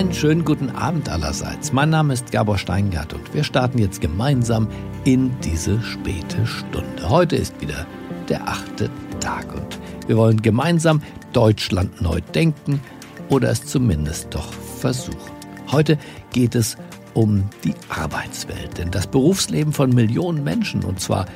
Einen 0.00 0.14
schönen 0.14 0.46
guten 0.46 0.70
Abend 0.70 1.10
allerseits. 1.10 1.74
Mein 1.74 1.90
Name 1.90 2.14
ist 2.14 2.32
Gabor 2.32 2.56
Steingart 2.56 3.12
und 3.12 3.34
wir 3.34 3.44
starten 3.44 3.76
jetzt 3.76 4.00
gemeinsam 4.00 4.66
in 5.04 5.38
diese 5.40 5.78
späte 5.82 6.46
Stunde. 6.46 7.10
Heute 7.10 7.36
ist 7.36 7.60
wieder 7.60 7.86
der 8.30 8.48
achte 8.48 8.88
Tag 9.20 9.54
und 9.54 9.78
wir 10.06 10.16
wollen 10.16 10.40
gemeinsam 10.40 11.02
Deutschland 11.34 12.00
neu 12.00 12.22
denken 12.34 12.80
oder 13.28 13.50
es 13.50 13.66
zumindest 13.66 14.28
doch 14.30 14.50
versuchen. 14.54 15.32
Heute 15.70 15.98
geht 16.32 16.54
es 16.54 16.78
um 17.12 17.50
die 17.62 17.74
Arbeitswelt, 17.90 18.78
denn 18.78 18.90
das 18.90 19.06
Berufsleben 19.06 19.74
von 19.74 19.90
Millionen 19.90 20.42
Menschen 20.42 20.82
und 20.82 20.98
zwar 20.98 21.26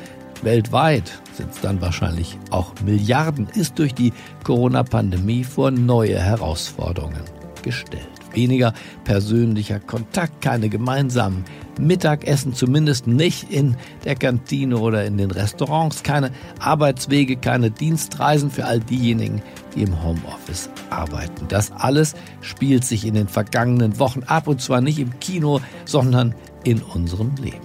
weltweit 0.40 1.12
sind 1.34 1.50
es 1.50 1.60
dann 1.60 1.82
wahrscheinlich 1.82 2.38
auch 2.48 2.72
Milliarden, 2.82 3.46
ist 3.46 3.78
durch 3.78 3.92
die 3.92 4.14
Corona-Pandemie 4.42 5.44
vor 5.44 5.70
neue 5.70 6.18
Herausforderungen 6.18 7.24
gestellt. 7.62 8.13
Weniger 8.34 8.72
persönlicher 9.04 9.80
Kontakt, 9.80 10.40
keine 10.42 10.68
gemeinsamen 10.68 11.44
Mittagessen, 11.78 12.54
zumindest 12.54 13.06
nicht 13.06 13.50
in 13.50 13.76
der 14.04 14.14
Kantine 14.14 14.78
oder 14.78 15.04
in 15.04 15.18
den 15.18 15.30
Restaurants, 15.30 16.02
keine 16.02 16.30
Arbeitswege, 16.60 17.36
keine 17.36 17.70
Dienstreisen 17.70 18.50
für 18.50 18.64
all 18.64 18.80
diejenigen, 18.80 19.42
die 19.74 19.82
im 19.82 20.02
Homeoffice 20.02 20.70
arbeiten. 20.90 21.46
Das 21.48 21.72
alles 21.72 22.14
spielt 22.40 22.84
sich 22.84 23.06
in 23.06 23.14
den 23.14 23.28
vergangenen 23.28 23.98
Wochen 23.98 24.22
ab 24.24 24.46
und 24.46 24.60
zwar 24.60 24.80
nicht 24.80 24.98
im 24.98 25.18
Kino, 25.20 25.60
sondern 25.84 26.34
in 26.64 26.80
unserem 26.82 27.34
Leben. 27.36 27.60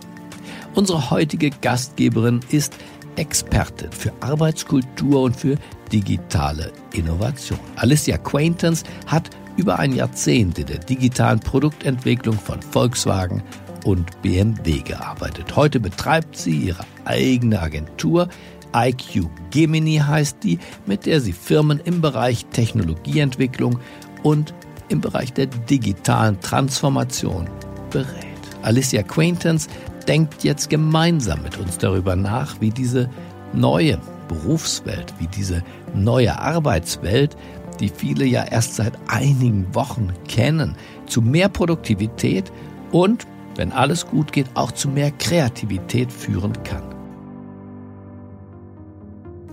Unsere 0.75 1.09
heutige 1.09 1.49
Gastgeberin 1.49 2.41
ist 2.49 2.75
Expertin 3.15 3.91
für 3.91 4.13
Arbeitskultur 4.21 5.23
und 5.23 5.35
für 5.35 5.55
digitale 5.91 6.71
Innovation. 6.93 7.59
Alicia 7.75 8.17
Quaintance 8.17 8.85
hat 9.07 9.29
über 9.59 9.77
ein 9.77 9.91
Jahrzehnt 9.93 10.57
in 10.57 10.67
der 10.67 10.79
digitalen 10.79 11.41
Produktentwicklung 11.41 12.39
von 12.39 12.61
Volkswagen 12.61 13.43
und 13.83 14.21
BMW 14.21 14.79
gearbeitet. 14.79 15.55
Heute 15.55 15.81
betreibt 15.81 16.37
sie 16.37 16.57
ihre 16.57 16.85
eigene 17.03 17.61
Agentur. 17.61 18.29
IQ 18.73 19.27
Gemini 19.51 19.97
heißt 19.97 20.37
die, 20.43 20.59
mit 20.85 21.05
der 21.05 21.19
sie 21.19 21.33
Firmen 21.33 21.79
im 21.83 21.99
Bereich 21.99 22.45
Technologieentwicklung 22.45 23.79
und 24.23 24.53
im 24.87 25.01
Bereich 25.01 25.33
der 25.33 25.47
digitalen 25.47 26.39
Transformation 26.39 27.49
berät. 27.89 28.25
Alicia 28.61 29.03
Quaintance 29.03 29.69
denkt 30.07 30.43
jetzt 30.43 30.69
gemeinsam 30.69 31.41
mit 31.41 31.57
uns 31.57 31.77
darüber 31.77 32.15
nach, 32.15 32.61
wie 32.61 32.71
diese 32.71 33.09
neue 33.53 33.99
Berufswelt, 34.29 35.13
wie 35.19 35.27
diese 35.27 35.63
neue 35.93 36.39
Arbeitswelt, 36.39 37.35
die 37.79 37.89
viele 37.89 38.25
ja 38.25 38.43
erst 38.43 38.75
seit 38.75 38.93
einigen 39.07 39.73
Wochen 39.73 40.13
kennen, 40.27 40.75
zu 41.05 41.21
mehr 41.21 41.49
Produktivität 41.49 42.51
und, 42.91 43.25
wenn 43.55 43.71
alles 43.71 44.07
gut 44.07 44.31
geht, 44.31 44.47
auch 44.53 44.71
zu 44.71 44.89
mehr 44.89 45.11
Kreativität 45.11 46.11
führen 46.11 46.53
kann. 46.63 46.83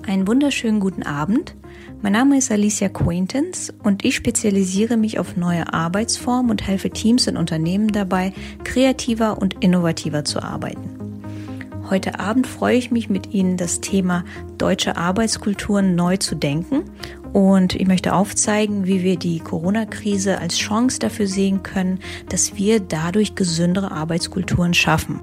Einen 0.06 0.28
wunderschönen 0.28 0.78
guten 0.78 1.02
Abend. 1.02 1.56
Mein 2.00 2.12
Name 2.12 2.38
ist 2.38 2.52
Alicia 2.52 2.88
Quaintance 2.88 3.74
und 3.82 4.04
ich 4.04 4.14
spezialisiere 4.14 4.96
mich 4.96 5.18
auf 5.18 5.36
neue 5.36 5.72
Arbeitsformen 5.72 6.52
und 6.52 6.64
helfe 6.64 6.90
Teams 6.90 7.26
und 7.26 7.36
Unternehmen 7.36 7.88
dabei, 7.88 8.32
kreativer 8.62 9.38
und 9.38 9.64
innovativer 9.64 10.24
zu 10.24 10.40
arbeiten. 10.40 10.96
Heute 11.90 12.18
Abend 12.18 12.46
freue 12.46 12.76
ich 12.76 12.90
mich 12.90 13.08
mit 13.08 13.32
Ihnen, 13.32 13.56
das 13.56 13.80
Thema 13.80 14.24
deutsche 14.58 14.96
Arbeitskulturen 14.96 15.94
neu 15.94 16.16
zu 16.16 16.34
denken. 16.34 16.82
Und 17.36 17.74
ich 17.74 17.86
möchte 17.86 18.14
aufzeigen, 18.14 18.86
wie 18.86 19.02
wir 19.02 19.18
die 19.18 19.40
Corona-Krise 19.40 20.38
als 20.38 20.56
Chance 20.56 20.98
dafür 20.98 21.26
sehen 21.26 21.62
können, 21.62 21.98
dass 22.30 22.56
wir 22.56 22.80
dadurch 22.80 23.34
gesündere 23.34 23.90
Arbeitskulturen 23.90 24.72
schaffen. 24.72 25.20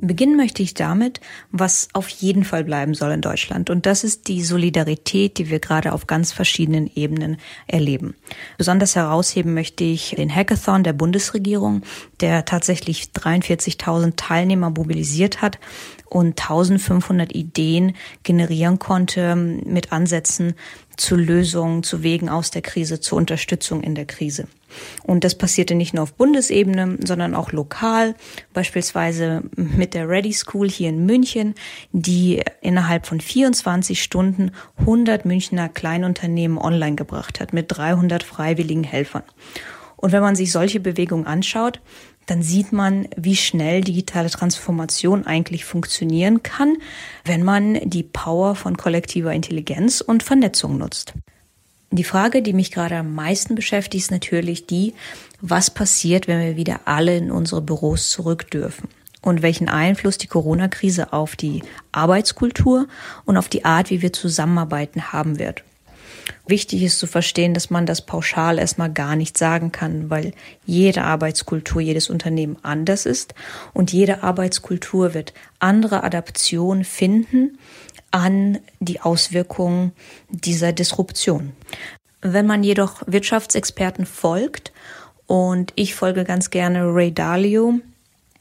Beginnen 0.00 0.36
möchte 0.36 0.62
ich 0.62 0.72
damit, 0.72 1.20
was 1.50 1.88
auf 1.92 2.08
jeden 2.08 2.44
Fall 2.44 2.64
bleiben 2.64 2.94
soll 2.94 3.12
in 3.12 3.20
Deutschland. 3.20 3.68
Und 3.68 3.84
das 3.84 4.04
ist 4.04 4.28
die 4.28 4.42
Solidarität, 4.42 5.36
die 5.36 5.50
wir 5.50 5.60
gerade 5.60 5.92
auf 5.92 6.06
ganz 6.06 6.32
verschiedenen 6.32 6.90
Ebenen 6.94 7.36
erleben. 7.66 8.14
Besonders 8.56 8.96
herausheben 8.96 9.52
möchte 9.52 9.84
ich 9.84 10.14
den 10.16 10.34
Hackathon 10.34 10.82
der 10.82 10.92
Bundesregierung, 10.92 11.82
der 12.20 12.44
tatsächlich 12.44 13.10
43.000 13.14 14.14
Teilnehmer 14.16 14.70
mobilisiert 14.70 15.42
hat 15.42 15.58
und 16.06 16.40
1500 16.40 17.34
Ideen 17.34 17.94
generieren 18.22 18.78
konnte 18.78 19.36
mit 19.36 19.92
Ansätzen 19.92 20.54
zu 20.96 21.16
Lösungen, 21.16 21.82
zu 21.82 22.02
Wegen 22.02 22.28
aus 22.28 22.50
der 22.50 22.62
Krise, 22.62 23.00
zur 23.00 23.18
Unterstützung 23.18 23.82
in 23.82 23.94
der 23.94 24.04
Krise. 24.04 24.46
Und 25.02 25.24
das 25.24 25.36
passierte 25.36 25.74
nicht 25.74 25.94
nur 25.94 26.02
auf 26.02 26.14
Bundesebene, 26.14 26.98
sondern 27.04 27.34
auch 27.34 27.52
lokal, 27.52 28.14
beispielsweise 28.52 29.42
mit 29.56 29.94
der 29.94 30.08
Ready 30.08 30.32
School 30.32 30.68
hier 30.68 30.88
in 30.88 31.06
München, 31.06 31.54
die 31.92 32.42
innerhalb 32.60 33.06
von 33.06 33.20
24 33.20 34.02
Stunden 34.02 34.50
100 34.78 35.24
Münchner 35.24 35.68
Kleinunternehmen 35.68 36.58
online 36.58 36.96
gebracht 36.96 37.40
hat 37.40 37.52
mit 37.52 37.66
300 37.68 38.22
freiwilligen 38.22 38.84
Helfern. 38.84 39.22
Und 39.96 40.12
wenn 40.12 40.22
man 40.22 40.36
sich 40.36 40.52
solche 40.52 40.80
Bewegungen 40.80 41.26
anschaut, 41.26 41.80
dann 42.26 42.42
sieht 42.42 42.72
man, 42.72 43.08
wie 43.16 43.36
schnell 43.36 43.82
digitale 43.82 44.30
Transformation 44.30 45.26
eigentlich 45.26 45.64
funktionieren 45.64 46.42
kann, 46.42 46.76
wenn 47.24 47.42
man 47.42 47.78
die 47.88 48.02
Power 48.02 48.54
von 48.54 48.76
kollektiver 48.76 49.32
Intelligenz 49.32 50.00
und 50.00 50.22
Vernetzung 50.22 50.78
nutzt. 50.78 51.14
Die 51.90 52.04
Frage, 52.04 52.42
die 52.42 52.52
mich 52.52 52.72
gerade 52.72 52.96
am 52.96 53.14
meisten 53.14 53.54
beschäftigt, 53.54 54.04
ist 54.04 54.10
natürlich 54.10 54.66
die, 54.66 54.94
was 55.40 55.70
passiert, 55.70 56.26
wenn 56.26 56.40
wir 56.40 56.56
wieder 56.56 56.80
alle 56.86 57.16
in 57.16 57.30
unsere 57.30 57.62
Büros 57.62 58.10
zurück 58.10 58.50
dürfen 58.50 58.88
und 59.22 59.42
welchen 59.42 59.68
Einfluss 59.68 60.18
die 60.18 60.26
Corona-Krise 60.26 61.12
auf 61.12 61.36
die 61.36 61.62
Arbeitskultur 61.92 62.88
und 63.24 63.36
auf 63.36 63.48
die 63.48 63.64
Art, 63.64 63.90
wie 63.90 64.02
wir 64.02 64.12
zusammenarbeiten 64.12 65.12
haben 65.12 65.38
wird. 65.38 65.62
Wichtig 66.46 66.82
ist 66.82 66.98
zu 66.98 67.06
verstehen, 67.06 67.54
dass 67.54 67.70
man 67.70 67.86
das 67.86 68.02
pauschal 68.02 68.58
erstmal 68.58 68.92
gar 68.92 69.16
nicht 69.16 69.36
sagen 69.38 69.72
kann, 69.72 70.10
weil 70.10 70.32
jede 70.64 71.02
Arbeitskultur, 71.02 71.80
jedes 71.80 72.10
Unternehmen 72.10 72.56
anders 72.62 73.06
ist 73.06 73.34
und 73.72 73.92
jede 73.92 74.22
Arbeitskultur 74.22 75.14
wird 75.14 75.32
andere 75.58 76.04
Adaptionen 76.04 76.84
finden 76.84 77.58
an 78.10 78.58
die 78.80 79.00
Auswirkungen 79.00 79.92
dieser 80.28 80.72
Disruption. 80.72 81.52
Wenn 82.20 82.46
man 82.46 82.62
jedoch 82.62 83.02
Wirtschaftsexperten 83.06 84.06
folgt, 84.06 84.72
und 85.26 85.72
ich 85.76 85.94
folge 85.94 86.24
ganz 86.24 86.50
gerne 86.50 86.94
Ray 86.94 87.12
Dalio, 87.12 87.80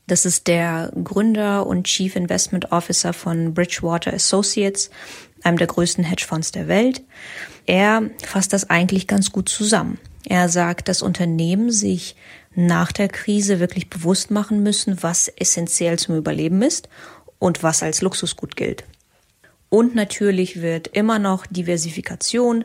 das 0.07 0.25
ist 0.25 0.47
der 0.47 0.91
Gründer 1.01 1.65
und 1.65 1.85
Chief 1.85 2.15
Investment 2.15 2.71
Officer 2.73 3.13
von 3.13 3.53
Bridgewater 3.53 4.13
Associates, 4.13 4.89
einem 5.43 5.57
der 5.57 5.67
größten 5.67 6.03
Hedgefonds 6.03 6.51
der 6.51 6.67
Welt. 6.67 7.01
Er 7.65 8.09
fasst 8.25 8.53
das 8.53 8.69
eigentlich 8.69 9.07
ganz 9.07 9.31
gut 9.31 9.49
zusammen. 9.49 9.99
Er 10.25 10.49
sagt, 10.49 10.87
dass 10.87 11.01
Unternehmen 11.01 11.71
sich 11.71 12.15
nach 12.55 12.91
der 12.91 13.09
Krise 13.09 13.59
wirklich 13.59 13.89
bewusst 13.89 14.31
machen 14.31 14.63
müssen, 14.63 15.01
was 15.01 15.27
essentiell 15.27 15.99
zum 15.99 16.15
Überleben 16.15 16.61
ist 16.61 16.87
und 17.39 17.63
was 17.63 17.83
als 17.83 18.01
Luxusgut 18.01 18.55
gilt. 18.55 18.83
Und 19.69 19.95
natürlich 19.95 20.61
wird 20.61 20.87
immer 20.87 21.19
noch 21.19 21.45
Diversifikation, 21.47 22.63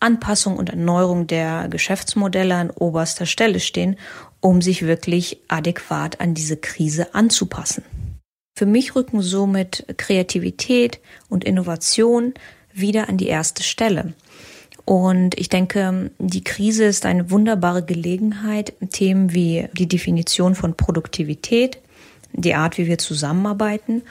Anpassung 0.00 0.56
und 0.56 0.70
Erneuerung 0.70 1.26
der 1.26 1.68
Geschäftsmodelle 1.68 2.54
an 2.54 2.70
oberster 2.70 3.26
Stelle 3.26 3.60
stehen, 3.60 3.96
um 4.40 4.62
sich 4.62 4.86
wirklich 4.86 5.38
adäquat 5.48 6.20
an 6.20 6.34
diese 6.34 6.56
Krise 6.56 7.14
anzupassen. 7.14 7.84
Für 8.56 8.64
mich 8.64 8.96
rücken 8.96 9.20
somit 9.20 9.84
Kreativität 9.98 10.98
und 11.28 11.44
Innovation 11.44 12.32
wieder 12.72 13.10
an 13.10 13.18
die 13.18 13.26
erste 13.26 13.62
Stelle. 13.62 14.14
Und 14.86 15.38
ich 15.38 15.50
denke, 15.50 16.10
die 16.18 16.42
Krise 16.42 16.84
ist 16.84 17.04
eine 17.04 17.30
wunderbare 17.30 17.84
Gelegenheit, 17.84 18.72
Themen 18.92 19.34
wie 19.34 19.68
die 19.74 19.88
Definition 19.88 20.54
von 20.54 20.74
Produktivität, 20.74 21.82
die 22.32 22.54
Art, 22.54 22.78
wie 22.78 22.86
wir 22.86 22.96
zusammenarbeiten 22.96 24.02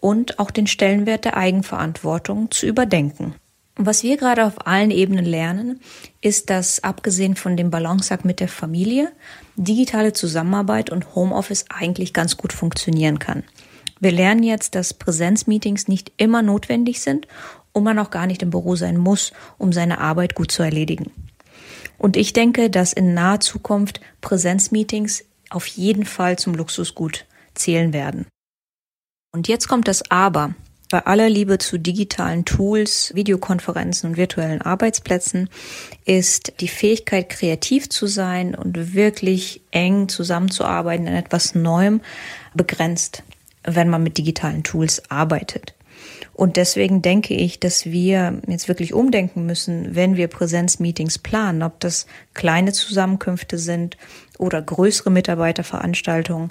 und 0.00 0.40
auch 0.40 0.50
den 0.50 0.66
Stellenwert 0.66 1.24
der 1.24 1.36
Eigenverantwortung 1.36 2.50
zu 2.50 2.66
überdenken. 2.66 3.36
Was 3.76 4.02
wir 4.02 4.16
gerade 4.16 4.44
auf 4.44 4.66
allen 4.66 4.90
Ebenen 4.90 5.24
lernen, 5.24 5.80
ist, 6.20 6.50
dass 6.50 6.82
abgesehen 6.82 7.36
von 7.36 7.56
dem 7.56 7.70
Balanceakt 7.70 8.24
mit 8.24 8.40
der 8.40 8.48
Familie, 8.48 9.12
digitale 9.54 10.12
Zusammenarbeit 10.12 10.90
und 10.90 11.14
Homeoffice 11.14 11.66
eigentlich 11.68 12.12
ganz 12.12 12.36
gut 12.36 12.52
funktionieren 12.52 13.20
kann. 13.20 13.44
Wir 14.02 14.10
lernen 14.10 14.42
jetzt, 14.42 14.74
dass 14.74 14.94
Präsenzmeetings 14.94 15.86
nicht 15.86 16.10
immer 16.16 16.42
notwendig 16.42 17.00
sind 17.00 17.28
und 17.70 17.84
man 17.84 18.00
auch 18.00 18.10
gar 18.10 18.26
nicht 18.26 18.42
im 18.42 18.50
Büro 18.50 18.74
sein 18.74 18.96
muss, 18.96 19.32
um 19.58 19.72
seine 19.72 20.00
Arbeit 20.00 20.34
gut 20.34 20.50
zu 20.50 20.64
erledigen. 20.64 21.12
Und 21.98 22.16
ich 22.16 22.32
denke, 22.32 22.68
dass 22.68 22.92
in 22.92 23.14
naher 23.14 23.38
Zukunft 23.38 24.00
Präsenzmeetings 24.20 25.24
auf 25.50 25.68
jeden 25.68 26.04
Fall 26.04 26.36
zum 26.36 26.54
Luxusgut 26.54 27.26
zählen 27.54 27.92
werden. 27.92 28.26
Und 29.32 29.46
jetzt 29.46 29.68
kommt 29.68 29.86
das 29.86 30.10
Aber. 30.10 30.56
Bei 30.90 31.06
aller 31.06 31.30
Liebe 31.30 31.58
zu 31.58 31.78
digitalen 31.78 32.44
Tools, 32.44 33.12
Videokonferenzen 33.14 34.10
und 34.10 34.16
virtuellen 34.16 34.62
Arbeitsplätzen 34.62 35.48
ist 36.04 36.54
die 36.58 36.66
Fähigkeit, 36.66 37.28
kreativ 37.28 37.88
zu 37.88 38.08
sein 38.08 38.56
und 38.56 38.94
wirklich 38.94 39.62
eng 39.70 40.08
zusammenzuarbeiten 40.08 41.06
an 41.06 41.14
etwas 41.14 41.54
Neuem 41.54 42.00
begrenzt, 42.52 43.22
wenn 43.64 43.88
man 43.88 44.02
mit 44.02 44.18
digitalen 44.18 44.62
Tools 44.62 45.02
arbeitet. 45.10 45.74
Und 46.34 46.56
deswegen 46.56 47.02
denke 47.02 47.34
ich, 47.34 47.60
dass 47.60 47.86
wir 47.86 48.40
jetzt 48.46 48.68
wirklich 48.68 48.94
umdenken 48.94 49.46
müssen, 49.46 49.94
wenn 49.94 50.16
wir 50.16 50.28
Präsenzmeetings 50.28 51.18
planen, 51.18 51.62
ob 51.62 51.78
das 51.80 52.06
kleine 52.34 52.72
Zusammenkünfte 52.72 53.58
sind 53.58 53.96
oder 54.38 54.62
größere 54.62 55.10
Mitarbeiterveranstaltungen, 55.10 56.50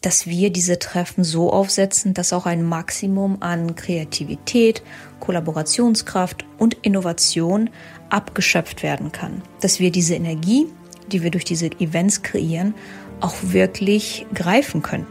dass 0.00 0.26
wir 0.26 0.50
diese 0.50 0.78
Treffen 0.78 1.24
so 1.24 1.52
aufsetzen, 1.52 2.14
dass 2.14 2.32
auch 2.32 2.46
ein 2.46 2.62
Maximum 2.62 3.42
an 3.42 3.74
Kreativität, 3.74 4.82
Kollaborationskraft 5.20 6.46
und 6.56 6.74
Innovation 6.82 7.70
abgeschöpft 8.08 8.82
werden 8.82 9.12
kann. 9.12 9.42
Dass 9.60 9.80
wir 9.80 9.90
diese 9.90 10.14
Energie, 10.14 10.66
die 11.10 11.22
wir 11.22 11.30
durch 11.30 11.44
diese 11.44 11.66
Events 11.80 12.22
kreieren, 12.22 12.74
auch 13.20 13.34
wirklich 13.42 14.26
greifen 14.32 14.82
können. 14.82 15.06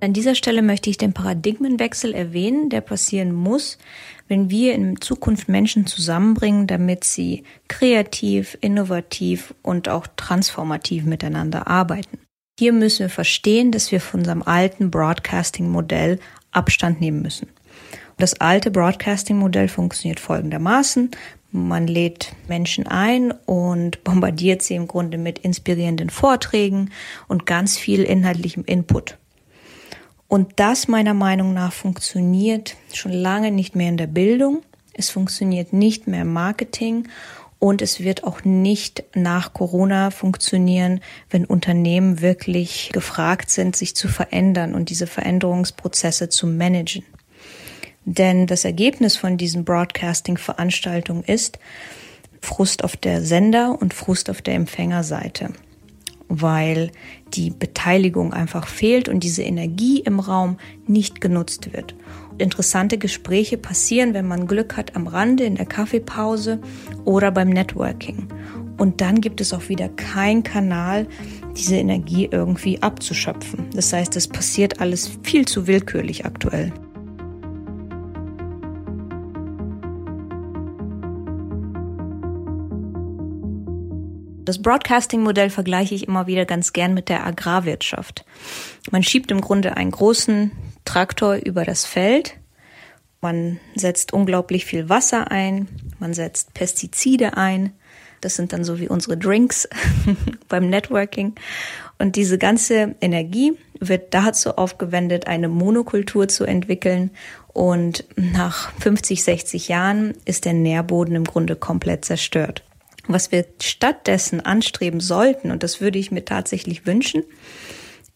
An 0.00 0.12
dieser 0.12 0.34
Stelle 0.34 0.60
möchte 0.60 0.90
ich 0.90 0.98
den 0.98 1.14
Paradigmenwechsel 1.14 2.12
erwähnen, 2.12 2.68
der 2.68 2.82
passieren 2.82 3.32
muss, 3.32 3.78
wenn 4.28 4.50
wir 4.50 4.74
in 4.74 5.00
Zukunft 5.00 5.48
Menschen 5.48 5.86
zusammenbringen, 5.86 6.66
damit 6.66 7.04
sie 7.04 7.44
kreativ, 7.68 8.58
innovativ 8.60 9.54
und 9.62 9.88
auch 9.88 10.06
transformativ 10.16 11.04
miteinander 11.04 11.66
arbeiten. 11.66 12.18
Hier 12.58 12.72
müssen 12.72 13.00
wir 13.00 13.10
verstehen, 13.10 13.72
dass 13.72 13.90
wir 13.90 14.00
von 14.00 14.20
unserem 14.20 14.42
alten 14.42 14.90
Broadcasting-Modell 14.90 16.18
Abstand 16.52 17.00
nehmen 17.00 17.22
müssen. 17.22 17.48
Das 18.18 18.40
alte 18.40 18.70
Broadcasting-Modell 18.70 19.68
funktioniert 19.68 20.20
folgendermaßen. 20.20 21.10
Man 21.52 21.86
lädt 21.86 22.32
Menschen 22.48 22.86
ein 22.86 23.32
und 23.46 24.04
bombardiert 24.04 24.62
sie 24.62 24.74
im 24.74 24.88
Grunde 24.88 25.16
mit 25.16 25.38
inspirierenden 25.38 26.10
Vorträgen 26.10 26.90
und 27.28 27.46
ganz 27.46 27.78
viel 27.78 28.02
inhaltlichem 28.02 28.64
Input. 28.64 29.16
Und 30.28 30.54
das 30.56 30.88
meiner 30.88 31.14
Meinung 31.14 31.54
nach 31.54 31.72
funktioniert 31.72 32.76
schon 32.92 33.12
lange 33.12 33.50
nicht 33.50 33.76
mehr 33.76 33.88
in 33.88 33.96
der 33.96 34.08
Bildung. 34.08 34.62
Es 34.92 35.10
funktioniert 35.10 35.72
nicht 35.72 36.06
mehr 36.06 36.22
im 36.22 36.32
Marketing 36.32 37.08
und 37.58 37.80
es 37.80 38.00
wird 38.00 38.24
auch 38.24 38.44
nicht 38.44 39.04
nach 39.14 39.52
Corona 39.52 40.10
funktionieren, 40.10 41.00
wenn 41.30 41.44
Unternehmen 41.44 42.20
wirklich 42.20 42.90
gefragt 42.92 43.50
sind, 43.50 43.76
sich 43.76 43.94
zu 43.94 44.08
verändern 44.08 44.74
und 44.74 44.90
diese 44.90 45.06
Veränderungsprozesse 45.06 46.28
zu 46.28 46.46
managen. 46.46 47.04
Denn 48.04 48.46
das 48.46 48.64
Ergebnis 48.64 49.16
von 49.16 49.36
diesen 49.36 49.64
Broadcasting-Veranstaltungen 49.64 51.24
ist 51.24 51.58
Frust 52.40 52.84
auf 52.84 52.96
der 52.96 53.22
Sender- 53.22 53.80
und 53.80 53.94
Frust 53.94 54.30
auf 54.30 54.42
der 54.42 54.54
Empfängerseite 54.54 55.50
weil 56.28 56.90
die 57.36 57.50
Beteiligung 57.50 58.32
einfach 58.32 58.66
fehlt 58.66 59.08
und 59.08 59.20
diese 59.20 59.42
Energie 59.42 60.00
im 60.00 60.20
Raum 60.20 60.56
nicht 60.86 61.20
genutzt 61.20 61.72
wird. 61.72 61.94
Interessante 62.38 62.98
Gespräche 62.98 63.56
passieren, 63.56 64.14
wenn 64.14 64.26
man 64.26 64.46
Glück 64.46 64.76
hat, 64.76 64.96
am 64.96 65.06
Rande 65.06 65.44
in 65.44 65.56
der 65.56 65.66
Kaffeepause 65.66 66.60
oder 67.04 67.30
beim 67.30 67.48
Networking. 67.48 68.28
Und 68.76 69.00
dann 69.00 69.20
gibt 69.20 69.40
es 69.40 69.54
auch 69.54 69.68
wieder 69.68 69.88
keinen 69.88 70.42
Kanal, 70.42 71.06
diese 71.56 71.76
Energie 71.76 72.28
irgendwie 72.30 72.82
abzuschöpfen. 72.82 73.70
Das 73.74 73.92
heißt, 73.92 74.16
es 74.16 74.28
passiert 74.28 74.80
alles 74.80 75.10
viel 75.22 75.46
zu 75.46 75.66
willkürlich 75.66 76.26
aktuell. 76.26 76.72
Das 84.46 84.62
Broadcasting-Modell 84.62 85.50
vergleiche 85.50 85.96
ich 85.96 86.06
immer 86.06 86.28
wieder 86.28 86.44
ganz 86.46 86.72
gern 86.72 86.94
mit 86.94 87.08
der 87.08 87.26
Agrarwirtschaft. 87.26 88.24
Man 88.92 89.02
schiebt 89.02 89.32
im 89.32 89.40
Grunde 89.40 89.76
einen 89.76 89.90
großen 89.90 90.52
Traktor 90.84 91.34
über 91.34 91.64
das 91.64 91.84
Feld. 91.84 92.36
Man 93.20 93.58
setzt 93.74 94.12
unglaublich 94.12 94.64
viel 94.64 94.88
Wasser 94.88 95.32
ein. 95.32 95.66
Man 95.98 96.14
setzt 96.14 96.54
Pestizide 96.54 97.36
ein. 97.36 97.72
Das 98.20 98.36
sind 98.36 98.52
dann 98.52 98.62
so 98.62 98.78
wie 98.78 98.88
unsere 98.88 99.16
Drinks 99.16 99.68
beim 100.48 100.70
Networking. 100.70 101.34
Und 101.98 102.14
diese 102.14 102.38
ganze 102.38 102.94
Energie 103.00 103.58
wird 103.80 104.14
dazu 104.14 104.56
aufgewendet, 104.56 105.26
eine 105.26 105.48
Monokultur 105.48 106.28
zu 106.28 106.44
entwickeln. 106.44 107.10
Und 107.48 108.04
nach 108.14 108.70
50, 108.78 109.24
60 109.24 109.66
Jahren 109.66 110.14
ist 110.24 110.44
der 110.44 110.52
Nährboden 110.52 111.16
im 111.16 111.24
Grunde 111.24 111.56
komplett 111.56 112.04
zerstört. 112.04 112.62
Was 113.08 113.30
wir 113.30 113.46
stattdessen 113.60 114.40
anstreben 114.40 115.00
sollten, 115.00 115.50
und 115.50 115.62
das 115.62 115.80
würde 115.80 115.98
ich 115.98 116.10
mir 116.10 116.24
tatsächlich 116.24 116.86
wünschen, 116.86 117.22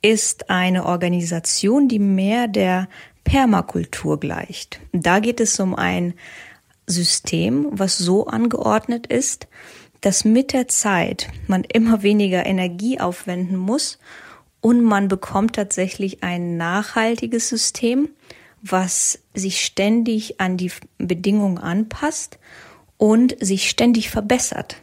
ist 0.02 0.50
eine 0.50 0.86
Organisation, 0.86 1.88
die 1.88 1.98
mehr 1.98 2.48
der 2.48 2.88
Permakultur 3.24 4.18
gleicht. 4.18 4.80
Da 4.92 5.20
geht 5.20 5.40
es 5.40 5.60
um 5.60 5.74
ein 5.74 6.14
System, 6.86 7.68
was 7.70 7.98
so 7.98 8.26
angeordnet 8.26 9.06
ist, 9.06 9.46
dass 10.00 10.24
mit 10.24 10.52
der 10.52 10.66
Zeit 10.68 11.28
man 11.46 11.64
immer 11.64 12.02
weniger 12.02 12.46
Energie 12.46 12.98
aufwenden 12.98 13.56
muss 13.56 13.98
und 14.60 14.82
man 14.82 15.08
bekommt 15.08 15.56
tatsächlich 15.56 16.22
ein 16.22 16.56
nachhaltiges 16.56 17.48
System, 17.48 18.08
was 18.62 19.20
sich 19.34 19.64
ständig 19.64 20.40
an 20.40 20.56
die 20.56 20.72
Bedingungen 20.98 21.58
anpasst 21.58 22.38
und 23.00 23.34
sich 23.40 23.70
ständig 23.70 24.10
verbessert. 24.10 24.76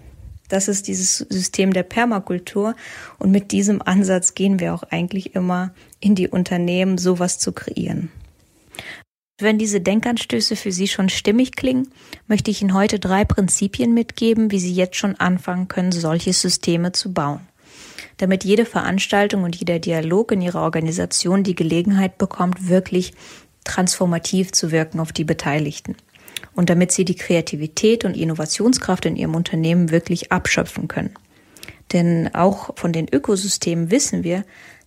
Das 0.50 0.68
ist 0.68 0.88
dieses 0.88 1.20
System 1.20 1.72
der 1.72 1.84
Permakultur. 1.84 2.76
Und 3.20 3.30
mit 3.32 3.52
diesem 3.52 3.80
Ansatz 3.80 4.34
gehen 4.34 4.60
wir 4.60 4.74
auch 4.74 4.82
eigentlich 4.84 5.36
immer 5.36 5.72
in 6.00 6.16
die 6.16 6.28
Unternehmen, 6.28 6.98
sowas 6.98 7.38
zu 7.38 7.52
kreieren. 7.52 8.12
Wenn 9.40 9.60
diese 9.60 9.82
Denkanstöße 9.82 10.56
für 10.56 10.72
Sie 10.72 10.88
schon 10.88 11.10
stimmig 11.10 11.56
klingen, 11.56 11.90
möchte 12.26 12.50
ich 12.50 12.64
Ihnen 12.64 12.74
heute 12.74 12.98
drei 12.98 13.24
Prinzipien 13.24 13.94
mitgeben, 13.94 14.50
wie 14.50 14.60
Sie 14.60 14.74
jetzt 14.74 14.96
schon 14.96 15.16
anfangen 15.18 15.68
können, 15.68 15.92
solche 15.92 16.34
Systeme 16.34 16.94
zu 16.94 17.14
bauen. 17.14 17.42
Damit 18.18 18.44
jede 18.44 18.66
Veranstaltung 18.66 19.44
und 19.44 19.56
jeder 19.56 19.78
Dialog 19.78 20.32
in 20.32 20.42
Ihrer 20.42 20.64
Organisation 20.64 21.44
die 21.44 21.54
Gelegenheit 21.54 22.18
bekommt, 22.18 22.68
wirklich 22.68 23.14
transformativ 23.64 24.54
zu 24.54 24.72
wirken 24.72 25.00
auf 25.00 25.12
die 25.12 25.26
Beteiligten 25.26 25.98
und 26.54 26.70
damit 26.70 26.92
sie 26.92 27.06
die 27.06 27.16
Kreativität 27.16 28.06
und 28.06 28.18
Innovationskraft 28.18 29.06
in 29.06 29.16
ihrem 29.16 29.36
Unternehmen 29.36 29.92
wirklich 29.92 30.32
abschöpfen 30.32 30.88
können. 30.88 31.14
Denn 31.94 32.34
auch 32.34 32.78
von 32.78 32.92
den 32.92 33.08
Ökosystemen 33.12 33.92
wissen 33.92 34.24
wir, 34.24 34.44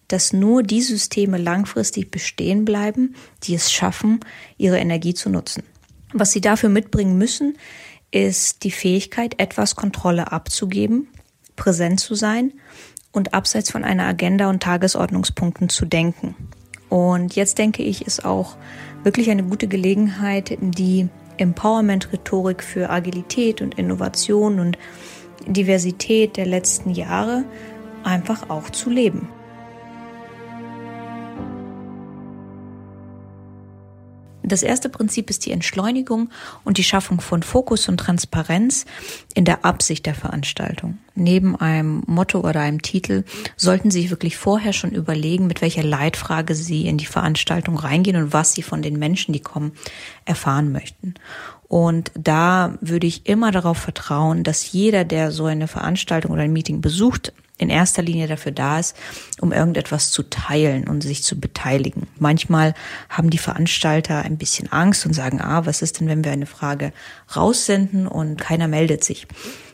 dass 0.08 0.32
nur 0.32 0.62
die 0.62 0.82
Systeme 0.82 1.38
langfristig 1.38 2.10
bestehen 2.10 2.64
bleiben, 2.64 3.14
die 3.44 3.54
es 3.54 3.72
schaffen, 3.72 4.20
ihre 4.58 4.78
Energie 4.78 5.14
zu 5.14 5.30
nutzen. 5.30 5.62
Was 6.12 6.32
sie 6.32 6.40
dafür 6.40 6.68
mitbringen 6.68 7.16
müssen, 7.16 7.56
ist 8.10 8.64
die 8.64 8.72
Fähigkeit, 8.72 9.38
etwas 9.38 9.76
Kontrolle 9.76 10.32
abzugeben, 10.32 11.08
präsent 11.54 12.00
zu 12.00 12.16
sein 12.16 12.52
und 13.12 13.34
abseits 13.34 13.70
von 13.70 13.84
einer 13.84 14.04
Agenda 14.04 14.50
und 14.50 14.62
Tagesordnungspunkten 14.62 15.68
zu 15.68 15.84
denken. 15.84 16.34
Und 16.88 17.36
jetzt 17.36 17.58
denke 17.58 17.84
ich, 17.84 18.04
ist 18.04 18.24
auch 18.24 18.56
wirklich 19.04 19.30
eine 19.30 19.44
gute 19.44 19.68
Gelegenheit, 19.68 20.58
die 20.60 21.08
Empowerment-Rhetorik 21.40 22.62
für 22.62 22.90
Agilität 22.90 23.62
und 23.62 23.78
Innovation 23.78 24.60
und 24.60 24.78
Diversität 25.46 26.36
der 26.36 26.46
letzten 26.46 26.90
Jahre 26.90 27.44
einfach 28.04 28.50
auch 28.50 28.70
zu 28.70 28.90
leben. 28.90 29.28
Das 34.50 34.64
erste 34.64 34.88
Prinzip 34.88 35.30
ist 35.30 35.46
die 35.46 35.52
Entschleunigung 35.52 36.28
und 36.64 36.76
die 36.76 36.84
Schaffung 36.84 37.20
von 37.20 37.42
Fokus 37.42 37.88
und 37.88 37.98
Transparenz 37.98 38.84
in 39.34 39.44
der 39.44 39.64
Absicht 39.64 40.06
der 40.06 40.14
Veranstaltung. 40.14 40.98
Neben 41.14 41.54
einem 41.54 42.02
Motto 42.06 42.40
oder 42.40 42.60
einem 42.60 42.82
Titel 42.82 43.24
sollten 43.56 43.90
Sie 43.90 44.02
sich 44.02 44.10
wirklich 44.10 44.36
vorher 44.36 44.72
schon 44.72 44.90
überlegen, 44.90 45.46
mit 45.46 45.62
welcher 45.62 45.84
Leitfrage 45.84 46.54
Sie 46.54 46.86
in 46.86 46.98
die 46.98 47.06
Veranstaltung 47.06 47.76
reingehen 47.76 48.16
und 48.16 48.32
was 48.32 48.54
Sie 48.54 48.62
von 48.62 48.82
den 48.82 48.98
Menschen, 48.98 49.32
die 49.32 49.40
kommen, 49.40 49.72
erfahren 50.24 50.72
möchten. 50.72 51.14
Und 51.70 52.10
da 52.14 52.74
würde 52.80 53.06
ich 53.06 53.26
immer 53.26 53.52
darauf 53.52 53.78
vertrauen, 53.78 54.42
dass 54.42 54.72
jeder, 54.72 55.04
der 55.04 55.30
so 55.30 55.44
eine 55.44 55.68
Veranstaltung 55.68 56.32
oder 56.32 56.42
ein 56.42 56.52
Meeting 56.52 56.80
besucht, 56.80 57.32
in 57.58 57.70
erster 57.70 58.02
Linie 58.02 58.26
dafür 58.26 58.50
da 58.50 58.80
ist, 58.80 58.96
um 59.40 59.52
irgendetwas 59.52 60.10
zu 60.10 60.24
teilen 60.24 60.88
und 60.88 61.04
sich 61.04 61.22
zu 61.22 61.38
beteiligen. 61.38 62.08
Manchmal 62.18 62.74
haben 63.08 63.30
die 63.30 63.38
Veranstalter 63.38 64.22
ein 64.22 64.36
bisschen 64.36 64.72
Angst 64.72 65.06
und 65.06 65.12
sagen, 65.12 65.40
ah, 65.40 65.64
was 65.64 65.80
ist 65.80 66.00
denn, 66.00 66.08
wenn 66.08 66.24
wir 66.24 66.32
eine 66.32 66.46
Frage 66.46 66.92
raussenden 67.36 68.08
und 68.08 68.40
keiner 68.40 68.66
meldet 68.66 69.04
sich? 69.04 69.28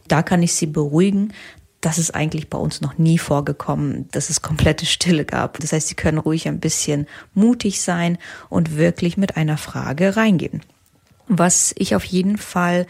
Da 0.07 0.23
kann 0.23 0.43
ich 0.43 0.53
Sie 0.53 0.67
beruhigen. 0.67 1.33
das 1.81 1.97
ist 1.97 2.15
eigentlich 2.15 2.51
bei 2.51 2.59
uns 2.59 2.83
noch 2.83 2.99
nie 2.99 3.17
vorgekommen, 3.17 4.07
dass 4.11 4.29
es 4.29 4.43
komplette 4.43 4.85
Stille 4.85 5.25
gab. 5.25 5.61
Das 5.61 5.73
heißt, 5.73 5.89
Sie 5.89 5.95
können 5.95 6.19
ruhig 6.19 6.47
ein 6.47 6.61
bisschen 6.61 7.07
mutig 7.33 7.81
sein 7.81 8.19
und 8.51 8.77
wirklich 8.77 9.17
mit 9.17 9.39
einer 9.39 9.57
Frage 9.57 10.15
reingehen. 10.17 10.61
Was 11.29 11.75
ich 11.77 11.95
auf 11.95 12.05
jeden 12.05 12.39
Fall 12.39 12.87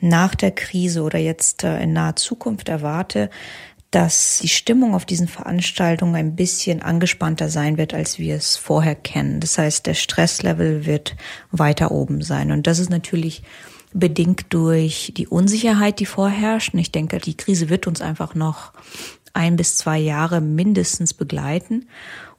nach 0.00 0.34
der 0.34 0.50
Krise 0.50 1.02
oder 1.02 1.18
jetzt 1.18 1.64
äh, 1.64 1.82
in 1.82 1.92
naher 1.92 2.16
Zukunft 2.16 2.68
erwarte, 2.68 3.30
dass 3.90 4.40
die 4.42 4.48
Stimmung 4.48 4.94
auf 4.94 5.06
diesen 5.06 5.28
Veranstaltungen 5.28 6.16
ein 6.16 6.36
bisschen 6.36 6.82
angespannter 6.82 7.48
sein 7.48 7.78
wird, 7.78 7.94
als 7.94 8.18
wir 8.18 8.34
es 8.34 8.56
vorher 8.56 8.94
kennen. 8.94 9.40
Das 9.40 9.58
heißt, 9.58 9.86
der 9.86 9.94
Stresslevel 9.94 10.86
wird 10.86 11.16
weiter 11.50 11.92
oben 11.92 12.20
sein. 12.20 12.50
Und 12.50 12.66
das 12.66 12.78
ist 12.78 12.90
natürlich 12.90 13.42
bedingt 13.94 14.46
durch 14.50 15.12
die 15.16 15.28
Unsicherheit, 15.28 16.00
die 16.00 16.06
vorherrscht. 16.06 16.74
Und 16.74 16.80
ich 16.80 16.92
denke, 16.92 17.18
die 17.18 17.36
Krise 17.36 17.68
wird 17.70 17.86
uns 17.86 18.00
einfach 18.00 18.34
noch 18.34 18.72
ein 19.32 19.56
bis 19.56 19.76
zwei 19.76 19.98
Jahre 19.98 20.40
mindestens 20.40 21.14
begleiten 21.14 21.86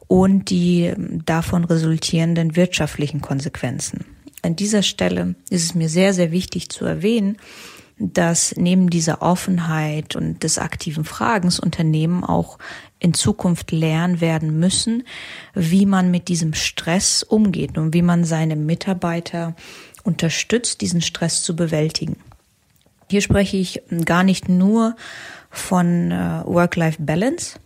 und 0.07 0.49
die 0.49 0.93
davon 1.25 1.63
resultierenden 1.63 2.55
wirtschaftlichen 2.55 3.21
Konsequenzen. 3.21 4.05
An 4.41 4.55
dieser 4.55 4.83
Stelle 4.83 5.35
ist 5.49 5.63
es 5.63 5.75
mir 5.75 5.89
sehr, 5.89 6.13
sehr 6.13 6.31
wichtig 6.31 6.69
zu 6.69 6.85
erwähnen, 6.85 7.37
dass 7.99 8.53
neben 8.55 8.89
dieser 8.89 9.23
Offenheit 9.23 10.15
und 10.15 10.43
des 10.43 10.59
aktiven 10.59 11.03
Fragens 11.03 11.59
Unternehmen 11.59 12.23
auch 12.23 12.59
in 12.99 13.13
Zukunft 13.13 13.71
lernen 13.71 14.21
werden 14.21 14.59
müssen, 14.59 15.03
wie 15.53 15.85
man 15.85 16.11
mit 16.11 16.27
diesem 16.27 16.53
Stress 16.53 17.23
umgeht 17.23 17.77
und 17.77 17.93
wie 17.93 18.03
man 18.03 18.23
seine 18.23 18.55
Mitarbeiter 18.55 19.55
unterstützt, 20.03 20.81
diesen 20.81 21.01
Stress 21.01 21.43
zu 21.43 21.55
bewältigen. 21.55 22.17
Hier 23.09 23.21
spreche 23.21 23.57
ich 23.57 23.81
gar 24.05 24.23
nicht 24.23 24.47
nur 24.47 24.95
von 25.49 26.11
äh, 26.11 26.43
Work-Life-Balance, 26.45 27.59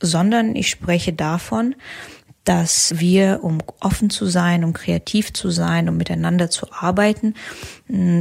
sondern 0.00 0.56
ich 0.56 0.70
spreche 0.70 1.12
davon, 1.12 1.74
dass 2.48 2.98
wir, 2.98 3.40
um 3.42 3.58
offen 3.80 4.08
zu 4.08 4.24
sein, 4.24 4.64
um 4.64 4.72
kreativ 4.72 5.34
zu 5.34 5.50
sein, 5.50 5.86
um 5.86 5.98
miteinander 5.98 6.48
zu 6.48 6.72
arbeiten, 6.72 7.34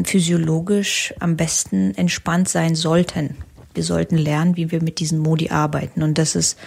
physiologisch 0.04 1.14
am 1.22 1.38
besten 1.38 1.96
entspannt 1.96 2.50
sein 2.50 2.76
sollten. 2.76 3.38
Wir 3.74 3.84
sollten 3.84 4.18
lernen, 4.18 4.58
wie 4.58 4.70
wir 4.70 4.84
mit 4.84 5.00
diesen 5.00 5.20
Modi 5.20 5.50
arbeiten. 5.50 6.04
Und 6.04 6.18
das 6.18 6.36
ist 6.36 6.58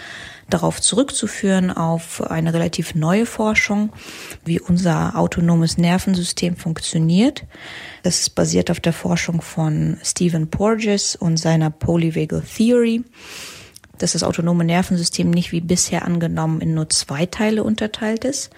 darauf 0.49 0.81
zurückzuführen 0.81 1.69
auf 1.69 2.31
eine 2.31 2.51
relativ 2.51 2.95
neue 2.95 3.27
Forschung, 3.27 3.91
wie 4.43 4.59
unser 4.59 5.15
autonomes 5.15 5.77
Nervensystem 5.77 6.55
funktioniert. 6.55 7.45
Das 8.01 8.21
ist 8.21 8.31
basiert 8.31 8.71
auf 8.71 8.79
der 8.79 8.93
Forschung 8.93 9.39
von 9.41 9.97
Stephen 10.03 10.49
Porges 10.49 11.15
und 11.15 11.37
seiner 11.37 11.69
Polyvagal 11.69 12.41
Theory 12.41 13.03
dass 14.01 14.13
das 14.13 14.23
autonome 14.23 14.63
Nervensystem 14.63 15.29
nicht 15.29 15.51
wie 15.51 15.61
bisher 15.61 16.05
angenommen 16.05 16.61
in 16.61 16.73
nur 16.73 16.89
zwei 16.89 17.25
Teile 17.25 17.63
unterteilt 17.63 18.25
ist. 18.25 18.49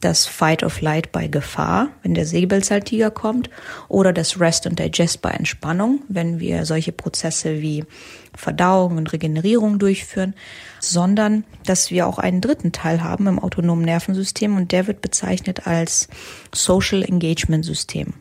Das 0.00 0.26
Fight 0.26 0.62
of 0.62 0.80
Light 0.80 1.10
bei 1.10 1.26
Gefahr, 1.26 1.88
wenn 2.02 2.14
der 2.14 2.24
Säbelzahltiger 2.24 3.10
kommt, 3.10 3.50
oder 3.88 4.12
das 4.12 4.38
Rest 4.38 4.66
und 4.66 4.78
Digest 4.78 5.22
bei 5.22 5.30
Entspannung, 5.30 6.02
wenn 6.08 6.38
wir 6.38 6.64
solche 6.64 6.92
Prozesse 6.92 7.60
wie 7.60 7.84
Verdauung 8.32 8.96
und 8.96 9.12
Regenerierung 9.12 9.80
durchführen, 9.80 10.34
sondern 10.78 11.42
dass 11.66 11.90
wir 11.90 12.06
auch 12.06 12.18
einen 12.18 12.40
dritten 12.40 12.70
Teil 12.70 13.02
haben 13.02 13.26
im 13.26 13.40
autonomen 13.40 13.84
Nervensystem 13.84 14.56
und 14.56 14.70
der 14.70 14.86
wird 14.86 15.00
bezeichnet 15.00 15.66
als 15.66 16.06
Social 16.54 17.02
Engagement 17.02 17.64
System. 17.64 18.14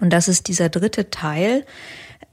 Und 0.00 0.12
das 0.12 0.28
ist 0.28 0.46
dieser 0.46 0.68
dritte 0.68 1.10
Teil, 1.10 1.64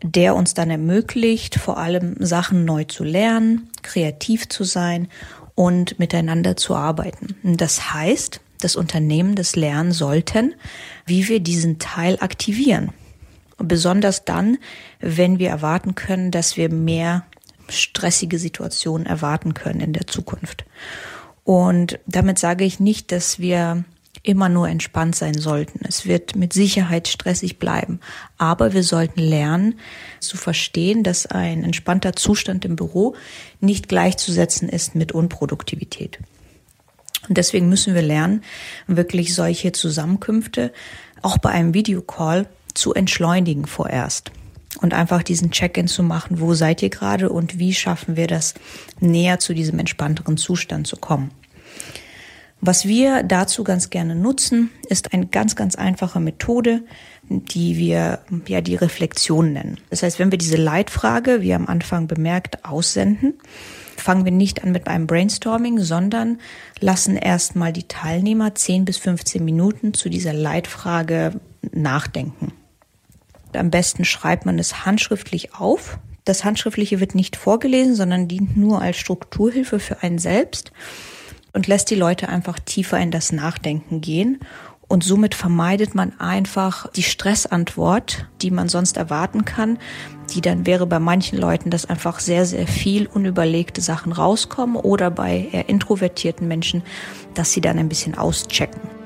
der 0.02 0.36
uns 0.36 0.54
dann 0.54 0.70
ermöglicht, 0.70 1.56
vor 1.56 1.78
allem 1.78 2.16
Sachen 2.20 2.66
neu 2.66 2.86
zu 2.86 3.04
lernen, 3.04 3.70
kreativ 3.82 4.48
zu 4.48 4.64
sein 4.64 5.08
und 5.56 6.00
miteinander 6.00 6.56
zu 6.56 6.76
arbeiten. 6.76 7.36
Das 7.44 7.94
heißt, 7.94 8.40
das 8.62 8.76
Unternehmen 8.76 9.36
das 9.36 9.56
lernen 9.56 9.92
sollten, 9.92 10.54
wie 11.06 11.28
wir 11.28 11.40
diesen 11.40 11.80
Teil 11.80 12.18
aktivieren. 12.20 12.92
besonders 13.62 14.24
dann, 14.24 14.58
wenn 15.02 15.38
wir 15.38 15.50
erwarten 15.50 15.94
können, 15.94 16.32
dass 16.32 16.56
wir 16.56 16.70
mehr 16.70 17.26
stressige 17.68 18.40
Situationen 18.40 19.06
erwarten 19.06 19.54
können 19.54 19.82
in 19.82 19.92
der 19.92 20.08
Zukunft. 20.08 20.64
Und 21.44 22.00
damit 22.06 22.40
sage 22.40 22.64
ich 22.64 22.80
nicht, 22.80 23.12
dass 23.12 23.40
wir 23.40 23.84
immer 24.24 24.50
nur 24.50 24.68
entspannt 24.68 25.16
sein 25.16 25.34
sollten. 25.34 25.80
Es 25.88 26.06
wird 26.06 26.36
mit 26.36 26.54
Sicherheit 26.54 27.08
stressig 27.08 27.60
bleiben. 27.60 28.00
Aber 28.38 28.74
wir 28.74 28.84
sollten 28.84 29.22
lernen 29.22 29.80
zu 30.20 30.38
verstehen, 30.38 31.04
dass 31.04 31.26
ein 31.26 31.64
entspannter 31.64 32.16
Zustand 32.16 32.66
im 32.66 32.76
Büro 32.76 33.16
nicht 33.60 33.88
gleichzusetzen 33.88 34.70
ist 34.70 34.96
mit 34.96 35.12
Unproduktivität. 35.12 36.20
Und 37.28 37.38
deswegen 37.38 37.70
müssen 37.70 37.96
wir 37.96 38.02
lernen, 38.02 38.44
wirklich 38.88 39.36
solche 39.36 39.72
Zusammenkünfte 39.72 40.72
auch 41.22 41.38
bei 41.38 41.50
einem 41.50 41.74
Videocall 41.74 42.48
zu 42.74 42.94
entschleunigen 42.94 43.66
vorerst 43.66 44.32
und 44.82 44.94
einfach 44.94 45.24
diesen 45.24 45.52
Check-in 45.52 45.88
zu 45.88 46.04
machen, 46.04 46.40
wo 46.40 46.54
seid 46.54 46.82
ihr 46.82 46.90
gerade 46.90 47.30
und 47.30 47.60
wie 47.60 47.74
schaffen 47.74 48.16
wir 48.16 48.28
das, 48.28 48.54
näher 49.00 49.40
zu 49.40 49.54
diesem 49.54 49.80
entspannteren 49.80 50.38
Zustand 50.38 50.88
zu 50.88 50.98
kommen. 50.98 51.32
Was 52.62 52.86
wir 52.86 53.24
dazu 53.24 53.64
ganz 53.64 53.90
gerne 53.90 54.16
nutzen, 54.16 54.70
ist 54.90 55.14
eine 55.14 55.28
ganz, 55.28 55.56
ganz 55.56 55.76
einfache 55.76 56.20
Methode, 56.20 56.82
die 57.30 57.78
wir 57.78 58.20
ja 58.48 58.60
die 58.62 58.76
Reflexion 58.76 59.54
nennen. 59.54 59.78
Das 59.90 60.04
heißt, 60.04 60.20
wenn 60.20 60.32
wir 60.32 60.38
diese 60.38 60.58
Leitfrage, 60.58 61.42
wie 61.42 61.54
am 61.54 61.68
Anfang 61.68 62.08
bemerkt, 62.08 62.66
aussenden, 62.66 63.36
fangen 63.96 64.26
wir 64.26 64.32
nicht 64.32 64.64
an 64.64 64.72
mit 64.72 64.88
einem 64.88 65.08
Brainstorming, 65.08 65.80
sondern 65.80 66.40
lassen 66.80 67.16
erstmal 67.16 67.72
die 67.72 67.88
Teilnehmer 67.88 68.56
10 68.56 68.84
bis 68.84 68.98
15 68.98 69.44
Minuten 69.44 69.94
zu 69.94 70.10
dieser 70.10 70.34
Leitfrage 70.34 71.40
nachdenken. 71.72 72.52
Am 73.54 73.72
besten 73.72 74.04
schreibt 74.04 74.46
man 74.46 74.60
es 74.60 74.86
handschriftlich 74.86 75.56
auf. 75.56 75.98
Das 76.26 76.44
Handschriftliche 76.44 77.00
wird 77.00 77.16
nicht 77.16 77.36
vorgelesen, 77.36 77.96
sondern 77.96 78.28
dient 78.28 78.58
nur 78.58 78.82
als 78.82 78.98
Strukturhilfe 78.98 79.80
für 79.80 80.04
einen 80.04 80.20
selbst 80.20 80.72
und 81.54 81.68
lässt 81.68 81.90
die 81.90 81.96
Leute 81.96 82.30
einfach 82.30 82.60
tiefer 82.60 83.00
in 83.00 83.12
das 83.12 83.32
Nachdenken 83.32 84.02
gehen. 84.02 84.40
Und 84.88 85.04
somit 85.04 85.36
vermeidet 85.36 85.94
man 85.94 86.20
einfach 86.20 86.92
die 86.92 87.04
Stressantwort, 87.04 88.26
die 88.42 88.50
man 88.50 88.70
sonst 88.70 88.98
erwarten 88.98 89.46
kann, 89.46 89.78
die 90.34 90.42
dann 90.42 90.66
wäre 90.66 90.88
bei 90.88 90.98
manchen 91.00 91.38
Leuten, 91.38 91.70
dass 91.70 91.86
einfach 91.86 92.20
sehr, 92.20 92.46
sehr 92.46 92.68
viel 92.68 93.06
unüberlegte 93.06 93.82
Sachen 93.82 94.12
rauskommen 94.12 94.76
oder 94.76 95.12
bei 95.12 95.48
eher 95.52 95.70
introvertierten 95.70 96.48
Menschen, 96.48 96.82
dass 97.36 97.54
sie 97.54 97.62
dann 97.62 97.78
ein 97.78 97.90
bisschen 97.90 98.18
auschecken. 98.18 98.99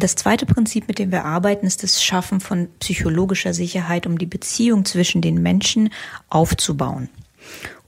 Das 0.00 0.14
zweite 0.14 0.46
Prinzip, 0.46 0.86
mit 0.86 1.00
dem 1.00 1.10
wir 1.10 1.24
arbeiten, 1.24 1.66
ist 1.66 1.82
das 1.82 2.04
Schaffen 2.04 2.38
von 2.38 2.68
psychologischer 2.78 3.52
Sicherheit, 3.52 4.06
um 4.06 4.16
die 4.16 4.26
Beziehung 4.26 4.84
zwischen 4.84 5.22
den 5.22 5.42
Menschen 5.42 5.90
aufzubauen. 6.28 7.08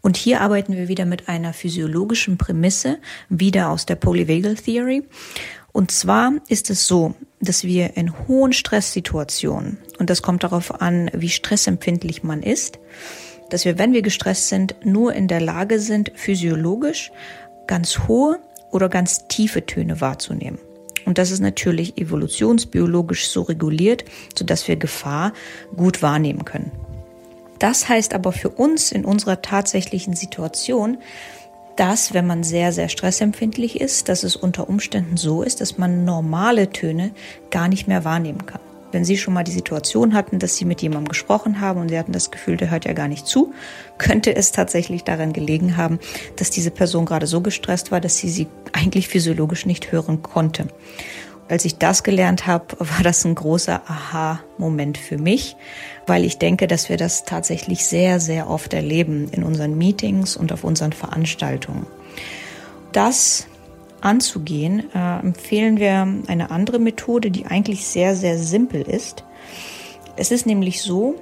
Und 0.00 0.16
hier 0.16 0.40
arbeiten 0.40 0.74
wir 0.74 0.88
wieder 0.88 1.04
mit 1.04 1.28
einer 1.28 1.52
physiologischen 1.52 2.36
Prämisse, 2.36 2.98
wieder 3.28 3.68
aus 3.68 3.86
der 3.86 3.94
Polyvagal 3.94 4.56
Theory. 4.56 5.04
Und 5.70 5.92
zwar 5.92 6.32
ist 6.48 6.68
es 6.68 6.88
so, 6.88 7.14
dass 7.40 7.62
wir 7.62 7.96
in 7.96 8.26
hohen 8.26 8.52
Stresssituationen, 8.52 9.78
und 10.00 10.10
das 10.10 10.20
kommt 10.20 10.42
darauf 10.42 10.80
an, 10.80 11.12
wie 11.14 11.28
stressempfindlich 11.28 12.24
man 12.24 12.42
ist, 12.42 12.80
dass 13.50 13.64
wir, 13.64 13.78
wenn 13.78 13.92
wir 13.92 14.02
gestresst 14.02 14.48
sind, 14.48 14.74
nur 14.84 15.12
in 15.12 15.28
der 15.28 15.40
Lage 15.40 15.78
sind, 15.78 16.10
physiologisch 16.16 17.12
ganz 17.68 18.00
hohe 18.08 18.40
oder 18.72 18.88
ganz 18.88 19.28
tiefe 19.28 19.64
Töne 19.64 20.00
wahrzunehmen. 20.00 20.58
Und 21.06 21.18
das 21.18 21.30
ist 21.30 21.40
natürlich 21.40 21.98
evolutionsbiologisch 21.98 23.28
so 23.28 23.42
reguliert, 23.42 24.04
sodass 24.36 24.68
wir 24.68 24.76
Gefahr 24.76 25.32
gut 25.76 26.02
wahrnehmen 26.02 26.44
können. 26.44 26.70
Das 27.58 27.88
heißt 27.88 28.14
aber 28.14 28.32
für 28.32 28.48
uns 28.48 28.90
in 28.90 29.04
unserer 29.04 29.42
tatsächlichen 29.42 30.14
Situation, 30.14 30.98
dass, 31.76 32.14
wenn 32.14 32.26
man 32.26 32.42
sehr, 32.42 32.72
sehr 32.72 32.88
stressempfindlich 32.88 33.80
ist, 33.80 34.08
dass 34.08 34.22
es 34.22 34.36
unter 34.36 34.68
Umständen 34.68 35.16
so 35.16 35.42
ist, 35.42 35.60
dass 35.60 35.78
man 35.78 36.04
normale 36.04 36.70
Töne 36.70 37.12
gar 37.50 37.68
nicht 37.68 37.88
mehr 37.88 38.04
wahrnehmen 38.04 38.46
kann. 38.46 38.60
Wenn 38.92 39.04
Sie 39.04 39.16
schon 39.16 39.34
mal 39.34 39.44
die 39.44 39.52
Situation 39.52 40.14
hatten, 40.14 40.38
dass 40.38 40.56
Sie 40.56 40.64
mit 40.64 40.82
jemandem 40.82 41.08
gesprochen 41.08 41.60
haben 41.60 41.80
und 41.80 41.88
Sie 41.88 41.98
hatten 41.98 42.12
das 42.12 42.30
Gefühl, 42.30 42.56
der 42.56 42.70
hört 42.70 42.84
ja 42.84 42.92
gar 42.92 43.08
nicht 43.08 43.26
zu, 43.26 43.52
könnte 43.98 44.34
es 44.34 44.52
tatsächlich 44.52 45.04
daran 45.04 45.32
gelegen 45.32 45.76
haben, 45.76 45.98
dass 46.36 46.50
diese 46.50 46.70
Person 46.70 47.06
gerade 47.06 47.26
so 47.26 47.40
gestresst 47.40 47.92
war, 47.92 48.00
dass 48.00 48.16
sie 48.16 48.30
sie 48.30 48.48
eigentlich 48.72 49.08
physiologisch 49.08 49.66
nicht 49.66 49.92
hören 49.92 50.22
konnte. 50.22 50.68
Als 51.48 51.64
ich 51.64 51.78
das 51.78 52.04
gelernt 52.04 52.46
habe, 52.46 52.78
war 52.78 53.02
das 53.02 53.24
ein 53.24 53.34
großer 53.34 53.82
Aha-Moment 53.86 54.96
für 54.96 55.18
mich, 55.18 55.56
weil 56.06 56.24
ich 56.24 56.38
denke, 56.38 56.68
dass 56.68 56.88
wir 56.88 56.96
das 56.96 57.24
tatsächlich 57.24 57.84
sehr, 57.84 58.20
sehr 58.20 58.48
oft 58.48 58.72
erleben 58.72 59.28
in 59.32 59.42
unseren 59.42 59.76
Meetings 59.76 60.36
und 60.36 60.52
auf 60.52 60.62
unseren 60.62 60.92
Veranstaltungen. 60.92 61.86
Das 62.92 63.46
anzugehen, 64.00 64.84
äh, 64.94 65.18
empfehlen 65.20 65.78
wir 65.78 66.06
eine 66.26 66.50
andere 66.50 66.78
Methode, 66.78 67.30
die 67.30 67.46
eigentlich 67.46 67.86
sehr, 67.86 68.16
sehr 68.16 68.38
simpel 68.38 68.82
ist. 68.82 69.24
Es 70.16 70.30
ist 70.30 70.46
nämlich 70.46 70.82
so, 70.82 71.16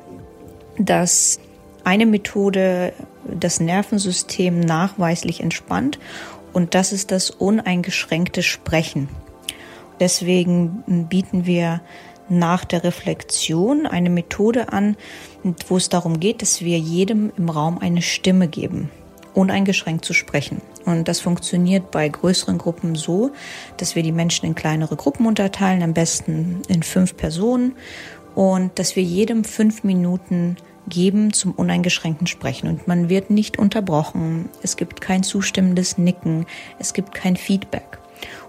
dass 0.78 1.40
eine 1.84 2.06
Methode 2.06 2.92
das 3.24 3.60
Nervensystem 3.60 4.60
nachweislich 4.60 5.40
entspannt 5.40 5.98
und 6.52 6.74
das 6.74 6.92
ist 6.92 7.10
das 7.10 7.30
uneingeschränkte 7.30 8.42
Sprechen. 8.42 9.08
Deswegen 10.00 11.06
bieten 11.08 11.46
wir 11.46 11.80
nach 12.28 12.64
der 12.64 12.84
Reflexion 12.84 13.86
eine 13.86 14.10
Methode 14.10 14.72
an, 14.72 14.96
wo 15.66 15.76
es 15.76 15.88
darum 15.88 16.20
geht, 16.20 16.42
dass 16.42 16.60
wir 16.60 16.78
jedem 16.78 17.32
im 17.36 17.48
Raum 17.48 17.78
eine 17.78 18.02
Stimme 18.02 18.48
geben, 18.48 18.90
uneingeschränkt 19.34 20.04
zu 20.04 20.12
sprechen. 20.12 20.60
Und 20.84 21.08
das 21.08 21.20
funktioniert 21.20 21.90
bei 21.90 22.08
größeren 22.08 22.58
Gruppen 22.58 22.94
so, 22.94 23.30
dass 23.76 23.94
wir 23.94 24.02
die 24.02 24.12
Menschen 24.12 24.46
in 24.46 24.54
kleinere 24.54 24.96
Gruppen 24.96 25.26
unterteilen, 25.26 25.82
am 25.82 25.94
besten 25.94 26.62
in 26.68 26.82
fünf 26.82 27.16
Personen, 27.16 27.74
und 28.34 28.78
dass 28.78 28.94
wir 28.94 29.02
jedem 29.02 29.42
fünf 29.44 29.82
Minuten 29.82 30.56
geben 30.88 31.32
zum 31.32 31.52
uneingeschränkten 31.52 32.26
Sprechen. 32.26 32.68
Und 32.68 32.86
man 32.88 33.08
wird 33.08 33.30
nicht 33.30 33.58
unterbrochen, 33.58 34.48
es 34.62 34.76
gibt 34.76 35.00
kein 35.00 35.22
zustimmendes 35.22 35.98
Nicken, 35.98 36.46
es 36.78 36.92
gibt 36.92 37.14
kein 37.14 37.36
Feedback. 37.36 37.98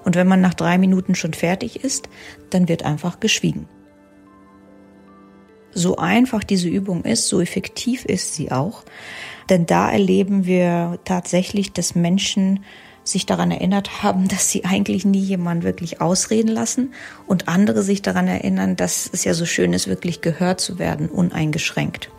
Und 0.05 0.15
wenn 0.15 0.27
man 0.27 0.41
nach 0.41 0.53
drei 0.53 0.77
Minuten 0.77 1.15
schon 1.15 1.33
fertig 1.33 1.83
ist, 1.83 2.09
dann 2.49 2.67
wird 2.67 2.83
einfach 2.83 3.19
geschwiegen. 3.19 3.67
So 5.73 5.97
einfach 5.97 6.43
diese 6.43 6.69
Übung 6.69 7.03
ist, 7.03 7.27
so 7.27 7.41
effektiv 7.41 8.05
ist 8.05 8.35
sie 8.35 8.51
auch. 8.51 8.83
Denn 9.49 9.65
da 9.65 9.91
erleben 9.91 10.45
wir 10.45 10.99
tatsächlich, 11.05 11.73
dass 11.73 11.95
Menschen 11.95 12.59
sich 13.03 13.25
daran 13.25 13.51
erinnert 13.51 14.03
haben, 14.03 14.27
dass 14.27 14.49
sie 14.49 14.65
eigentlich 14.65 15.05
nie 15.05 15.19
jemanden 15.19 15.63
wirklich 15.63 16.01
ausreden 16.01 16.49
lassen 16.49 16.93
und 17.27 17.47
andere 17.47 17.83
sich 17.83 18.01
daran 18.01 18.27
erinnern, 18.27 18.75
dass 18.75 19.09
es 19.11 19.23
ja 19.23 19.33
so 19.33 19.45
schön 19.45 19.73
ist, 19.73 19.87
wirklich 19.87 20.21
gehört 20.21 20.61
zu 20.61 20.79
werden, 20.79 21.09
uneingeschränkt. 21.09 22.09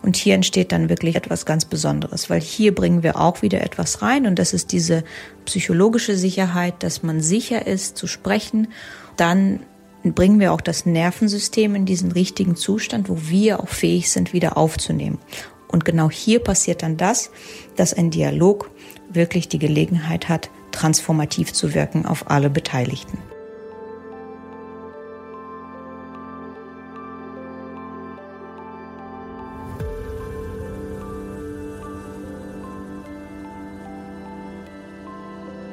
Und 0.00 0.16
hier 0.16 0.34
entsteht 0.34 0.70
dann 0.70 0.88
wirklich 0.88 1.16
etwas 1.16 1.44
ganz 1.44 1.64
Besonderes, 1.64 2.30
weil 2.30 2.40
hier 2.40 2.72
bringen 2.72 3.02
wir 3.02 3.20
auch 3.20 3.42
wieder 3.42 3.62
etwas 3.62 4.00
rein 4.00 4.26
und 4.26 4.38
das 4.38 4.52
ist 4.52 4.70
diese 4.70 5.02
psychologische 5.44 6.16
Sicherheit, 6.16 6.84
dass 6.84 7.02
man 7.02 7.20
sicher 7.20 7.66
ist 7.66 7.96
zu 7.96 8.06
sprechen. 8.06 8.68
Dann 9.16 9.60
bringen 10.04 10.40
wir 10.40 10.52
auch 10.52 10.60
das 10.60 10.86
Nervensystem 10.86 11.74
in 11.74 11.86
diesen 11.86 12.12
richtigen 12.12 12.56
Zustand, 12.56 13.08
wo 13.08 13.18
wir 13.28 13.60
auch 13.60 13.68
fähig 13.68 14.10
sind, 14.10 14.32
wieder 14.32 14.56
aufzunehmen. 14.56 15.18
Und 15.68 15.84
genau 15.84 16.10
hier 16.10 16.38
passiert 16.40 16.82
dann 16.82 16.96
das, 16.96 17.30
dass 17.76 17.94
ein 17.94 18.10
Dialog 18.10 18.70
wirklich 19.10 19.48
die 19.48 19.58
Gelegenheit 19.58 20.28
hat, 20.28 20.50
transformativ 20.70 21.52
zu 21.52 21.74
wirken 21.74 22.06
auf 22.06 22.30
alle 22.30 22.50
Beteiligten. 22.50 23.18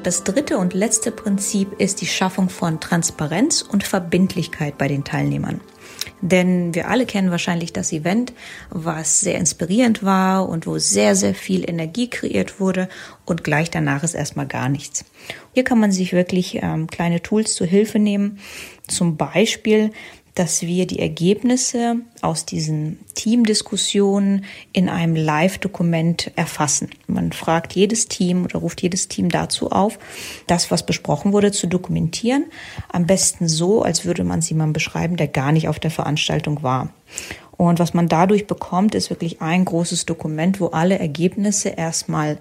Das 0.06 0.24
dritte 0.24 0.60
und 0.60 0.76
letzte 0.76 1.10
Prinzip 1.10 1.82
ist 1.82 2.00
die 2.00 2.06
Schaffung 2.06 2.50
von 2.50 2.80
Transparenz 2.80 3.64
und 3.64 3.84
Verbindlichkeit 3.84 4.78
bei 4.78 4.88
den 4.88 5.04
Teilnehmern. 5.04 5.62
Denn 6.22 6.76
wir 6.76 6.92
alle 6.92 7.08
kennen 7.08 7.32
wahrscheinlich 7.32 7.74
das 7.74 7.92
Event, 7.92 8.32
was 8.70 9.22
sehr 9.22 9.40
inspirierend 9.40 10.04
war 10.04 10.48
und 10.48 10.68
wo 10.68 10.78
sehr, 10.78 11.16
sehr 11.16 11.34
viel 11.34 11.68
Energie 11.68 12.08
kreiert 12.08 12.60
wurde 12.60 12.88
und 13.26 13.44
gleich 13.44 13.72
danach 13.72 14.04
ist 14.04 14.14
erstmal 14.14 14.46
gar 14.46 14.70
nichts. 14.70 15.06
Hier 15.56 15.64
kann 15.64 15.80
man 15.80 15.92
sich 15.92 16.14
wirklich 16.14 16.60
ähm, 16.62 16.86
kleine 16.86 17.24
Tools 17.24 17.56
zu 17.56 17.66
Hilfe 17.66 17.98
nehmen. 17.98 18.38
Zum 18.88 19.18
Beispiel 19.18 19.90
dass 20.36 20.62
wir 20.62 20.86
die 20.86 21.00
Ergebnisse 21.00 21.96
aus 22.22 22.46
diesen 22.46 23.00
Teamdiskussionen 23.16 24.44
in 24.74 24.90
einem 24.90 25.16
Live-Dokument 25.16 26.32
erfassen. 26.36 26.90
Man 27.08 27.32
fragt 27.32 27.74
jedes 27.74 28.10
Team 28.10 28.44
oder 28.44 28.60
ruft 28.60 28.82
jedes 28.82 29.08
Team 29.08 29.30
dazu 29.30 29.72
auf, 29.72 29.98
das, 30.46 30.70
was 30.72 30.86
besprochen 30.86 31.32
wurde, 31.32 31.54
zu 31.54 31.68
dokumentieren. 31.68 32.46
Am 32.92 33.08
besten 33.08 33.48
so, 33.48 33.82
als 33.82 34.04
würde 34.04 34.26
man 34.26 34.40
es 34.40 34.50
jemandem 34.50 34.74
beschreiben, 34.74 35.16
der 35.16 35.30
gar 35.30 35.54
nicht 35.54 35.70
auf 35.70 35.80
der 35.80 35.92
Veranstaltung 35.92 36.62
war. 36.64 36.90
Und 37.56 37.80
was 37.80 37.94
man 37.94 38.10
dadurch 38.10 38.46
bekommt, 38.46 38.94
ist 38.94 39.10
wirklich 39.10 39.42
ein 39.42 39.64
großes 39.64 40.06
Dokument, 40.06 40.60
wo 40.60 40.68
alle 40.68 41.00
Ergebnisse 41.00 41.70
erstmal 41.70 42.40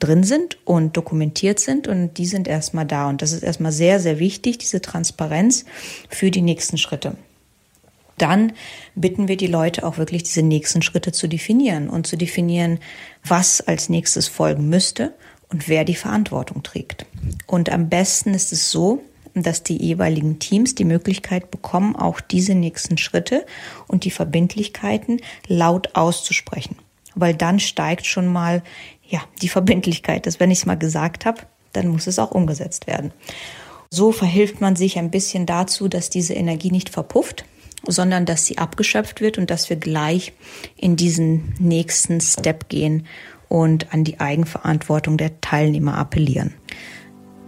drin 0.00 0.24
sind 0.24 0.58
und 0.64 0.96
dokumentiert 0.96 1.60
sind 1.60 1.86
und 1.86 2.18
die 2.18 2.26
sind 2.26 2.48
erstmal 2.48 2.86
da. 2.86 3.08
Und 3.08 3.22
das 3.22 3.30
ist 3.30 3.44
erstmal 3.44 3.72
sehr, 3.72 4.00
sehr 4.00 4.18
wichtig, 4.18 4.58
diese 4.58 4.80
Transparenz 4.80 5.64
für 6.08 6.32
die 6.32 6.42
nächsten 6.42 6.78
Schritte 6.78 7.16
dann 8.22 8.52
bitten 8.94 9.28
wir 9.28 9.36
die 9.36 9.46
Leute 9.46 9.84
auch 9.84 9.98
wirklich 9.98 10.22
diese 10.22 10.42
nächsten 10.42 10.82
Schritte 10.82 11.12
zu 11.12 11.28
definieren 11.28 11.88
und 11.88 12.06
zu 12.06 12.16
definieren, 12.16 12.78
was 13.24 13.60
als 13.60 13.88
nächstes 13.88 14.28
folgen 14.28 14.68
müsste 14.68 15.14
und 15.50 15.68
wer 15.68 15.84
die 15.84 15.94
Verantwortung 15.94 16.62
trägt. 16.62 17.06
Und 17.46 17.70
am 17.70 17.88
besten 17.88 18.34
ist 18.34 18.52
es 18.52 18.70
so, 18.70 19.02
dass 19.34 19.62
die 19.62 19.76
jeweiligen 19.76 20.38
Teams 20.38 20.74
die 20.74 20.84
Möglichkeit 20.84 21.50
bekommen, 21.50 21.96
auch 21.96 22.20
diese 22.20 22.54
nächsten 22.54 22.98
Schritte 22.98 23.46
und 23.86 24.04
die 24.04 24.10
Verbindlichkeiten 24.10 25.20
laut 25.46 25.94
auszusprechen. 25.94 26.76
Weil 27.14 27.34
dann 27.34 27.60
steigt 27.60 28.06
schon 28.06 28.26
mal 28.26 28.62
ja, 29.06 29.20
die 29.40 29.48
Verbindlichkeit, 29.48 30.26
dass 30.26 30.40
wenn 30.40 30.50
ich 30.50 30.58
es 30.58 30.66
mal 30.66 30.76
gesagt 30.76 31.24
habe, 31.24 31.42
dann 31.72 31.88
muss 31.88 32.06
es 32.06 32.18
auch 32.18 32.30
umgesetzt 32.30 32.86
werden. 32.86 33.12
So 33.90 34.12
verhilft 34.12 34.60
man 34.60 34.76
sich 34.76 34.98
ein 34.98 35.10
bisschen 35.10 35.46
dazu, 35.46 35.88
dass 35.88 36.10
diese 36.10 36.34
Energie 36.34 36.70
nicht 36.70 36.90
verpufft, 36.90 37.44
sondern 37.86 38.26
dass 38.26 38.46
sie 38.46 38.58
abgeschöpft 38.58 39.20
wird 39.20 39.38
und 39.38 39.50
dass 39.50 39.70
wir 39.70 39.76
gleich 39.76 40.32
in 40.76 40.96
diesen 40.96 41.54
nächsten 41.58 42.20
Step 42.20 42.68
gehen 42.68 43.06
und 43.48 43.92
an 43.92 44.04
die 44.04 44.20
Eigenverantwortung 44.20 45.16
der 45.16 45.40
Teilnehmer 45.40 45.96
appellieren. 45.96 46.54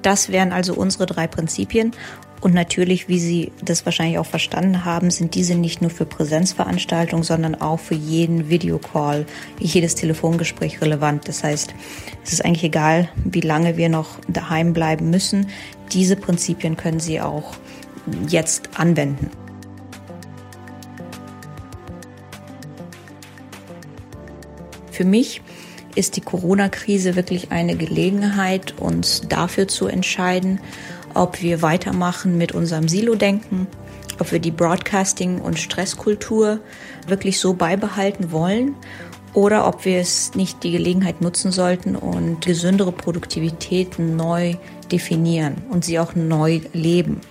Das 0.03 0.31
wären 0.31 0.53
also 0.53 0.75
unsere 0.75 1.07
drei 1.07 1.27
Prinzipien. 1.27 1.93
Und 2.41 2.55
natürlich, 2.55 3.07
wie 3.07 3.19
Sie 3.19 3.53
das 3.63 3.85
wahrscheinlich 3.85 4.19
auch 4.19 4.27
verstanden 4.27 4.87
haben, 4.87 5.11
sind 5.11 5.35
diese 5.35 5.55
nicht 5.55 5.83
nur 5.83 5.91
für 5.91 6.07
Präsenzveranstaltungen, 6.07 7.23
sondern 7.23 7.55
auch 7.55 7.79
für 7.79 7.95
jeden 7.95 8.49
Videocall, 8.49 9.27
jedes 9.59 9.95
Telefongespräch 9.95 10.81
relevant. 10.81 11.29
Das 11.29 11.45
heißt, 11.45 11.75
es 12.25 12.33
ist 12.33 12.43
eigentlich 12.43 12.65
egal, 12.65 13.11
wie 13.25 13.43
lange 13.43 13.77
wir 13.77 13.91
noch 13.91 14.19
daheim 14.27 14.73
bleiben 14.73 15.11
müssen. 15.11 15.49
Diese 15.93 16.17
Prinzipien 16.17 16.79
können 16.79 17.01
Sie 17.01 17.21
auch 17.21 17.57
jetzt 18.27 18.71
anwenden. 18.75 19.31
Für 25.01 25.07
mich 25.07 25.41
ist 25.95 26.17
die 26.17 26.21
Corona-Krise 26.21 27.17
wirklich 27.17 27.51
eine 27.51 27.75
Gelegenheit, 27.75 28.79
uns 28.79 29.23
dafür 29.27 29.67
zu 29.67 29.87
entscheiden, 29.87 30.61
ob 31.15 31.41
wir 31.41 31.63
weitermachen 31.63 32.37
mit 32.37 32.53
unserem 32.53 32.87
Silo-Denken, 32.87 33.67
ob 34.19 34.31
wir 34.31 34.41
die 34.41 34.51
Broadcasting- 34.51 35.41
und 35.41 35.59
Stresskultur 35.59 36.61
wirklich 37.07 37.39
so 37.39 37.55
beibehalten 37.55 38.31
wollen 38.31 38.75
oder 39.33 39.67
ob 39.67 39.87
wir 39.87 40.01
es 40.01 40.35
nicht 40.35 40.63
die 40.65 40.73
Gelegenheit 40.73 41.23
nutzen 41.23 41.51
sollten 41.51 41.97
und 41.97 42.45
gesündere 42.45 42.93
Produktivität 42.93 43.99
neu 43.99 44.57
definieren 44.93 45.63
und 45.71 45.83
sie 45.83 45.99
auch 45.99 46.15
neu 46.15 46.61
leben. 46.75 47.23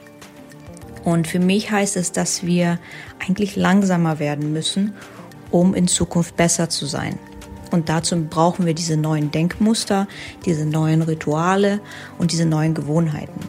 Und 1.03 1.27
für 1.27 1.39
mich 1.39 1.69
heißt 1.69 1.97
es, 1.97 2.13
dass 2.13 2.43
wir 2.43 2.79
eigentlich 3.19 3.55
langsamer 3.55 4.17
werden 4.17 4.53
müssen, 4.53 4.95
um 5.51 5.75
in 5.75 5.87
Zukunft 5.87 6.35
besser 6.35 6.69
zu 6.69 6.87
sein. 6.87 7.19
Und 7.71 7.89
dazu 7.89 8.15
brauchen 8.25 8.65
wir 8.65 8.73
diese 8.73 8.97
neuen 8.97 9.31
Denkmuster, 9.31 10.07
diese 10.45 10.65
neuen 10.65 11.01
Rituale 11.01 11.79
und 12.17 12.31
diese 12.31 12.45
neuen 12.45 12.73
Gewohnheiten. 12.73 13.39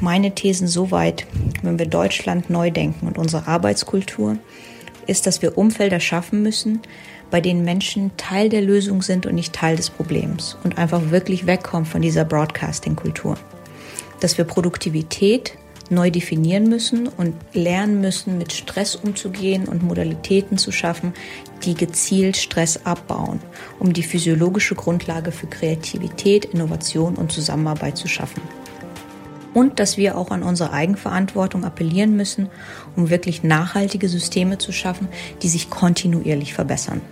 Meine 0.00 0.34
Thesen 0.34 0.66
soweit, 0.66 1.26
wenn 1.62 1.78
wir 1.78 1.86
Deutschland 1.86 2.50
neu 2.50 2.72
denken 2.72 3.06
und 3.06 3.18
unsere 3.18 3.46
Arbeitskultur, 3.46 4.36
ist, 5.06 5.26
dass 5.28 5.42
wir 5.42 5.56
Umfelder 5.56 6.00
schaffen 6.00 6.42
müssen, 6.42 6.80
bei 7.30 7.40
denen 7.40 7.64
Menschen 7.64 8.10
Teil 8.16 8.48
der 8.48 8.62
Lösung 8.62 9.02
sind 9.02 9.26
und 9.26 9.34
nicht 9.34 9.52
Teil 9.52 9.76
des 9.76 9.90
Problems 9.90 10.56
und 10.64 10.76
einfach 10.76 11.10
wirklich 11.10 11.46
wegkommen 11.46 11.86
von 11.86 12.02
dieser 12.02 12.24
Broadcasting-Kultur. 12.24 13.36
Dass 14.20 14.38
wir 14.38 14.44
Produktivität 14.44 15.56
neu 15.90 16.10
definieren 16.10 16.68
müssen 16.68 17.08
und 17.08 17.34
lernen 17.52 18.00
müssen, 18.00 18.38
mit 18.38 18.52
Stress 18.52 18.94
umzugehen 18.96 19.68
und 19.68 19.82
Modalitäten 19.82 20.58
zu 20.58 20.72
schaffen, 20.72 21.12
die 21.64 21.74
gezielt 21.74 22.36
Stress 22.36 22.84
abbauen, 22.84 23.40
um 23.78 23.92
die 23.92 24.02
physiologische 24.02 24.74
Grundlage 24.74 25.32
für 25.32 25.46
Kreativität, 25.46 26.44
Innovation 26.46 27.16
und 27.16 27.32
Zusammenarbeit 27.32 27.96
zu 27.96 28.08
schaffen. 28.08 28.42
Und 29.54 29.80
dass 29.80 29.96
wir 29.98 30.16
auch 30.16 30.30
an 30.30 30.42
unsere 30.42 30.72
Eigenverantwortung 30.72 31.64
appellieren 31.64 32.16
müssen, 32.16 32.48
um 32.96 33.10
wirklich 33.10 33.42
nachhaltige 33.42 34.08
Systeme 34.08 34.58
zu 34.58 34.72
schaffen, 34.72 35.08
die 35.42 35.48
sich 35.48 35.68
kontinuierlich 35.68 36.54
verbessern. 36.54 37.02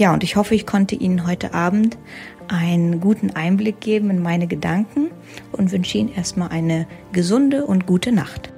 Ja, 0.00 0.14
und 0.14 0.24
ich 0.24 0.36
hoffe, 0.36 0.54
ich 0.54 0.64
konnte 0.64 0.94
Ihnen 0.94 1.26
heute 1.26 1.52
Abend 1.52 1.98
einen 2.48 3.00
guten 3.00 3.32
Einblick 3.32 3.82
geben 3.82 4.08
in 4.08 4.22
meine 4.22 4.46
Gedanken 4.46 5.10
und 5.52 5.72
wünsche 5.72 5.98
Ihnen 5.98 6.08
erstmal 6.08 6.48
eine 6.48 6.86
gesunde 7.12 7.66
und 7.66 7.84
gute 7.84 8.10
Nacht. 8.10 8.50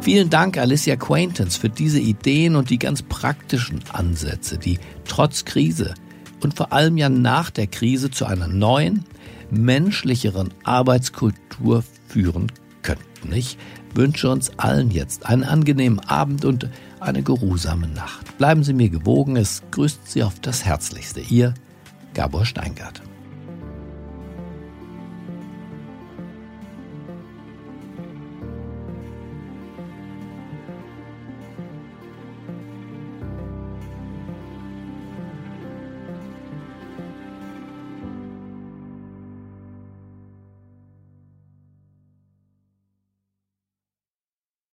Vielen 0.00 0.30
Dank, 0.30 0.58
Alicia 0.58 0.94
Quaintance, 0.94 1.58
für 1.58 1.68
diese 1.68 1.98
Ideen 1.98 2.54
und 2.54 2.70
die 2.70 2.78
ganz 2.78 3.02
praktischen 3.02 3.80
Ansätze, 3.92 4.58
die 4.58 4.78
trotz 5.08 5.44
Krise 5.44 5.94
und 6.40 6.54
vor 6.54 6.72
allem 6.72 6.96
ja 6.96 7.08
nach 7.08 7.50
der 7.50 7.66
Krise 7.66 8.12
zu 8.12 8.26
einer 8.26 8.46
neuen, 8.46 9.04
menschlicheren 9.50 10.54
Arbeitskultur 10.62 11.82
führen 12.06 12.52
könnten. 12.82 13.32
Ich 13.32 13.58
wünsche 13.92 14.30
uns 14.30 14.56
allen 14.56 14.92
jetzt 14.92 15.26
einen 15.26 15.42
angenehmen 15.42 15.98
Abend 15.98 16.44
und 16.44 16.68
eine 17.06 17.22
geruhsame 17.22 17.88
Nacht. 17.88 18.36
Bleiben 18.38 18.64
Sie 18.64 18.72
mir 18.72 18.90
gewogen, 18.90 19.36
es 19.36 19.62
grüßt 19.70 20.10
Sie 20.10 20.22
auf 20.22 20.40
das 20.40 20.64
Herzlichste. 20.64 21.20
Ihr 21.20 21.54
Gabor 22.14 22.44
Steingart. 22.44 23.02